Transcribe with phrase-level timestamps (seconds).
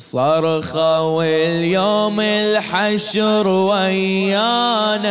[0.00, 5.10] صرخة واليوم الحشر ويانا.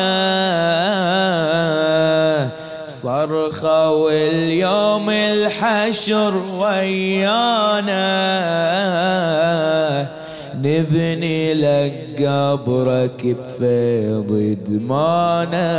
[2.87, 7.99] صرخة واليوم الحشر ويانا.
[10.55, 15.69] نبني لك قبرك بفيض دمانا.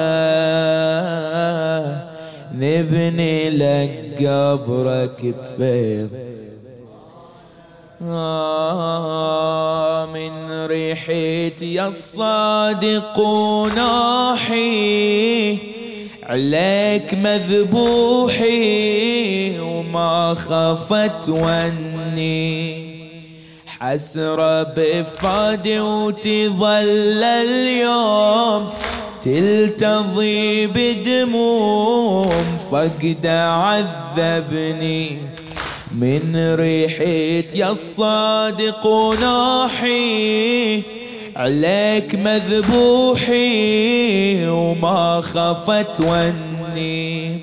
[2.54, 6.39] نبني لك قبرك بفيض
[8.02, 13.20] آه من ريحتي الصادق
[13.76, 15.58] ناحي
[16.22, 18.60] عليك مذبوحي
[19.60, 22.90] وما خفت وني.
[23.66, 28.70] حسرة بفادي وتظل اليوم
[29.22, 35.18] تلتضي بدموم فقد عذبني.
[35.98, 38.86] من ريحة يا الصادق
[39.20, 40.82] ناحي
[41.36, 43.36] عليك مذبوحي
[44.46, 47.40] وما خفت وني.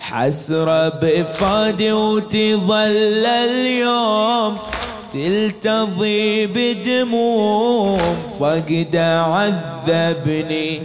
[0.00, 4.58] حسرة بفادي وتظل اليوم
[5.12, 8.00] تلتضي بدموم
[8.40, 10.82] فقد عذبني.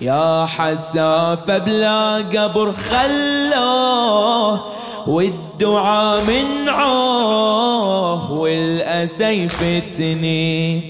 [0.00, 4.77] يا حسافة بلا قبر خلوه
[5.08, 10.80] والدعاء من عوه والأسى يفتني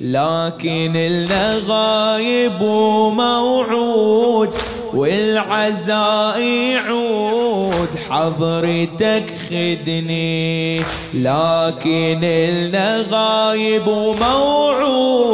[0.00, 4.50] لكن الغايب وموعود
[4.94, 10.78] والعزاء يعود حضرتك خدني.
[11.14, 15.30] لكن الغايب وموعود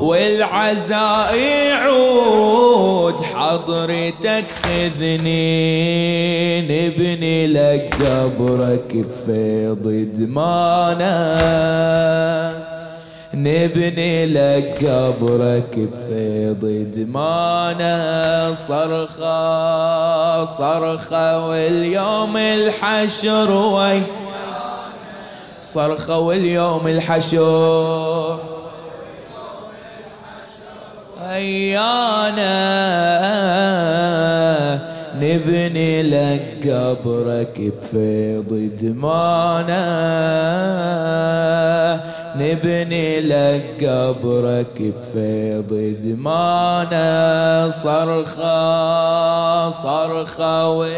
[0.00, 11.14] والعزاء يعود حضرتك خذني نبني لك قبرك بفيض دمانا
[13.34, 17.94] نبني لك قبرك بفيض دمانا
[18.54, 24.02] صرخة صرخة واليوم الحشر وي
[25.60, 28.38] صرخة واليوم الحشر.
[31.30, 32.60] أيانا
[35.20, 39.84] نبني لك قبرك بفيض دمانا
[42.36, 50.88] نبني لك قبرك بفيض دمانا صرخة صرخة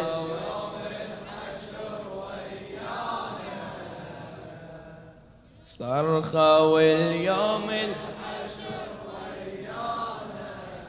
[5.67, 7.71] صرخة واليوم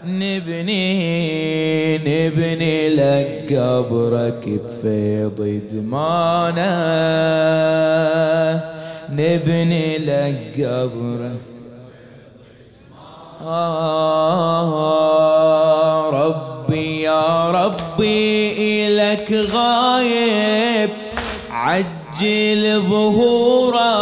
[0.05, 6.73] نبني نبني لك قبرك بفيض دمانا
[9.11, 11.39] نبني لك قبرك
[13.45, 14.73] آه
[16.09, 18.53] ربي يا ربي
[18.87, 20.89] إلك غايب.
[21.51, 23.93] عجل ظهوره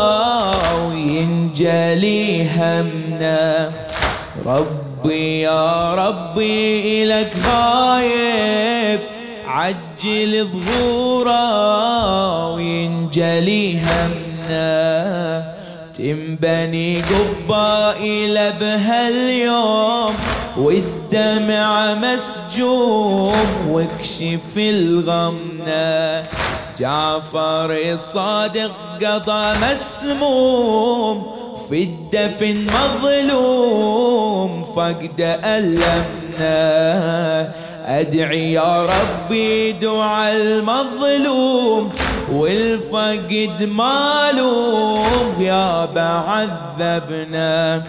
[0.88, 3.72] وينجلي همنا.
[4.46, 9.00] ربي يا ربي إلك غايب
[9.48, 11.44] عجل ظهوره
[12.54, 15.52] وينجلي همنا.
[15.94, 20.14] تنبني قبائل بهاليوم
[20.58, 26.24] والدمع مسجوم واكشف الغمنا.
[26.80, 28.72] جعفر الصادق
[29.04, 31.41] قضى مسموم
[31.72, 36.52] في الدفن مظلوم فقد ألمنا.
[37.86, 41.90] أدعي يا ربي دعاء المظلوم
[42.32, 45.36] والفقد مالوم.
[45.40, 47.84] يا بعذبنا.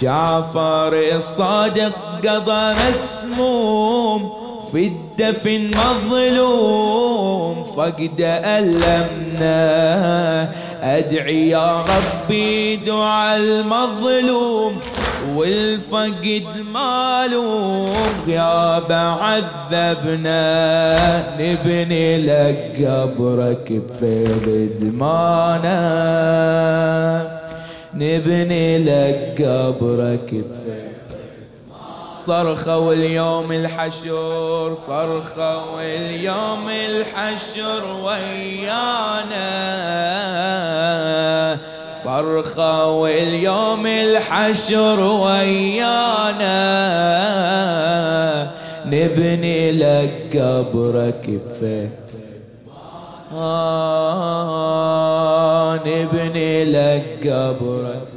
[0.00, 1.92] جعفر الصادق
[2.24, 4.32] قضى مسموم
[4.72, 7.41] في الدفن مظلوم.
[7.82, 9.58] فقد ألمنا.
[10.82, 14.80] أدعي يا ربي دعاء المظلوم
[15.34, 17.92] والفقد مالوم.
[18.26, 20.42] غياب عذبنا
[21.40, 25.78] نبني لك قبرك بفيض دمانا
[27.94, 30.91] نبني لك قبرك بفيض
[32.26, 39.48] صرخة واليوم الحشر صرخة واليوم الحشر ويانا.
[41.92, 46.52] صرخة واليوم الحشر ويانا.
[48.86, 51.90] نبني لك قبرك بفيه
[53.34, 54.60] آه
[55.86, 58.08] نبني لك قبرك.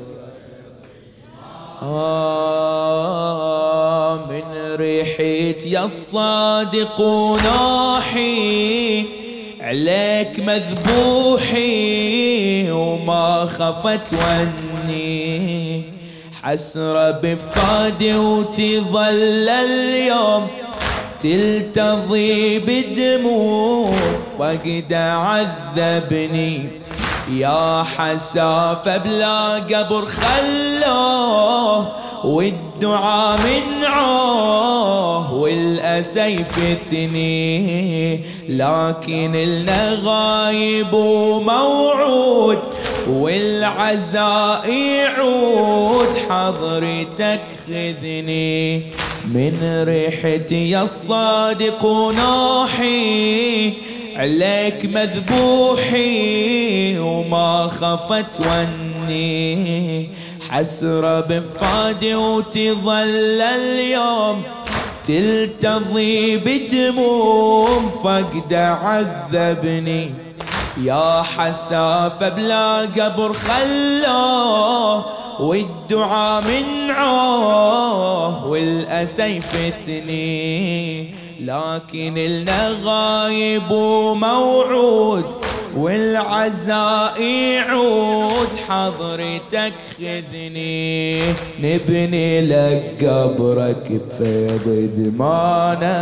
[1.81, 2.54] آه.
[4.75, 7.01] من ريحة يا الصادق
[7.43, 9.05] ناحي
[9.61, 11.61] عليك مذبوحي
[12.71, 15.83] وما خفت وني.
[16.43, 20.47] حسرة بفادي وتظل اليوم
[21.19, 23.91] تلتضي بدموع
[24.39, 26.69] فقد عذبني.
[27.31, 38.15] يا حسافة بلا قبر خلوه والدعاء منعه والأسى يفتني
[38.49, 42.59] لكن لنا غايب وموعود
[43.09, 48.77] والعزاء يعود حضرتك خذني
[49.25, 51.85] من ريحتي يا الصادق
[52.15, 53.73] ناحي
[54.15, 56.45] عليك مذبوحي.
[56.99, 60.09] وما خفت وني.
[60.55, 64.43] حسرة بفادي وتظل اليوم
[65.03, 70.11] تلتضي بدموم فقد عذبني.
[70.81, 75.05] يا حسافة بلا قبر خلوه
[75.39, 81.15] والدعاء منعوه والأسى يفتني.
[81.41, 85.25] لكن لنا غايب وموعود
[85.75, 91.19] والعزاء يعود حضرتك خذني
[91.59, 95.95] نبني لك قبرك بفيض دمانا.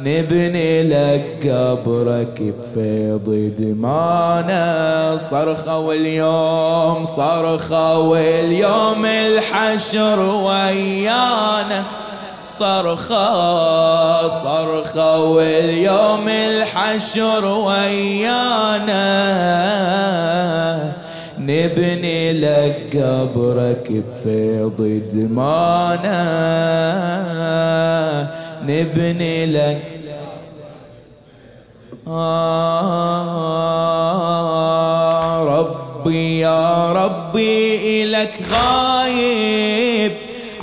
[0.00, 5.16] نبني لك قبرك بفيض دمانا.
[5.16, 11.84] صرخة واليوم صرخة واليوم الحشر ويانا.
[12.44, 19.12] صرخة صرخة واليوم الحشر ويانا.
[21.38, 26.22] نبني لك قبرك بفيض دمانا
[28.62, 29.82] نبني لك
[32.06, 33.32] آه
[35.44, 38.91] ربي يا ربي إلك غايب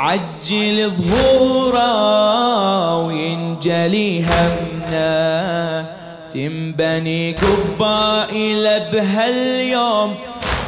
[0.09, 1.85] عجل ظهوره
[3.05, 5.85] وينجلي همنا.
[6.33, 10.15] تنبني قبائل بهاليوم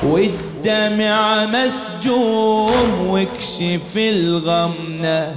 [0.03, 5.35] والدمع مسجوم واكشف الغمنا.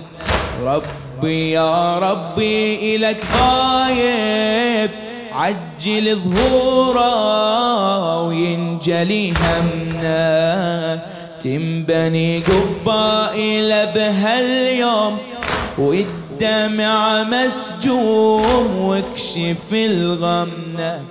[0.63, 4.91] ربي يا ربي إلك غايب
[5.33, 11.15] عجل ظهوره وينجلي همنا.
[11.45, 15.19] تنبني قبائل بهاليوم
[15.79, 21.03] والدمع مسجوم واكشف الغمنا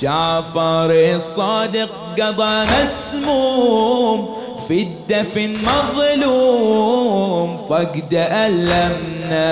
[0.00, 1.88] جعفر الصادق
[2.20, 4.36] قضى مسموم.
[4.68, 9.44] في الدفن مظلوم فقد ألمنا.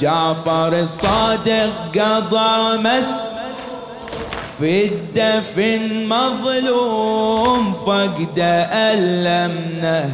[0.00, 3.35] جعفر الصادق قضى مسموم.
[4.58, 8.38] في الدفن مظلوم فقد
[8.72, 10.10] ألمنا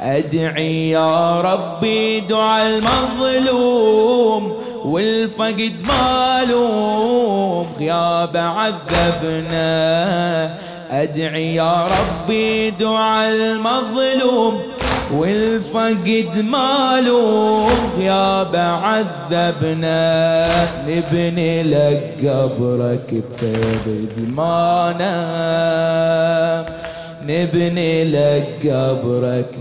[0.00, 9.66] أدعي يا ربي دعاء المظلوم والفقد مالوم غياب عذبنا.
[10.90, 14.62] أدعي يا ربي دعاء المظلوم
[15.12, 17.66] والفقد ماله
[17.98, 19.98] غياب عذبنا
[20.88, 25.16] نبني لك قبرك بفيض دمانا.
[27.22, 29.54] نبني لك قبرك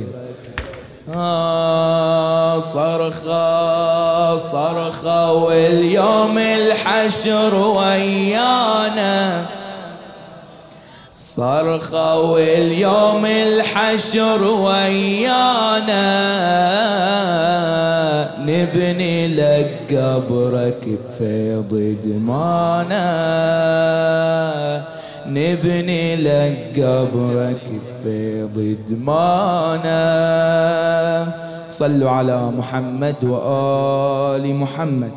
[1.15, 9.45] آه صرخة صرخة واليوم الحشر ويانا.
[11.15, 16.05] صرخة واليوم الحشر ويانا.
[18.39, 23.05] نبني لك قبرك بفيض دمانا.
[25.27, 27.63] نبني لك قبرك
[28.03, 29.95] بفيض دمانا.
[31.69, 35.11] صلوا على محمد وآل محمد.